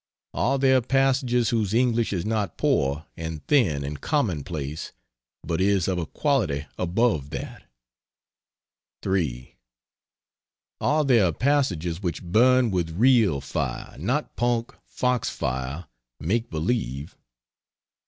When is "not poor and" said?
2.25-3.45